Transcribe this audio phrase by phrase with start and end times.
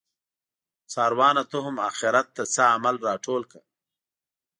[0.91, 3.63] څاروانه ته هم اخیرت ته څه عمل راټول کړه